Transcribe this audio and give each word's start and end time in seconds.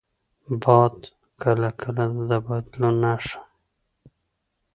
باد 0.61 0.95
کله 1.41 1.69
کله 1.81 2.05
د 2.29 2.31
بدلون 2.45 2.95
نښه 3.03 3.37
وي 3.41 3.45